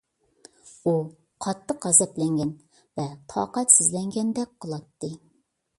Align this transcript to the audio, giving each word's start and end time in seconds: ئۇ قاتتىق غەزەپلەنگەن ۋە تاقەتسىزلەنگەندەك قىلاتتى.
ئۇ 0.83 0.93
قاتتىق 1.47 1.85
غەزەپلەنگەن 1.89 2.55
ۋە 3.01 3.07
تاقەتسىزلەنگەندەك 3.35 4.59
قىلاتتى. 4.65 5.15